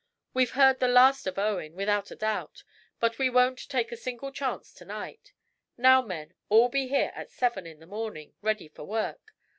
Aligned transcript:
"We've 0.33 0.53
heard 0.53 0.79
the 0.79 0.87
last 0.87 1.27
of 1.27 1.37
Owen, 1.37 1.75
without 1.75 2.09
a 2.09 2.15
doubt, 2.15 2.63
but 2.99 3.19
we 3.19 3.29
won't 3.29 3.69
take 3.69 3.91
a 3.91 3.95
single 3.95 4.31
chance 4.31 4.73
to 4.73 4.83
night. 4.85 5.31
Now, 5.77 6.01
men, 6.01 6.33
all 6.49 6.69
be 6.69 6.87
here 6.87 7.11
at 7.13 7.29
seven 7.29 7.67
in 7.67 7.79
the 7.79 7.85
morning, 7.85 8.33
ready 8.41 8.67
for 8.67 8.83
work. 8.83 9.35